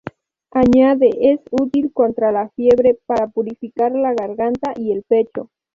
[0.49, 5.51] Añade, es útil contra la fiebre, para purificar la garganta y el pecho.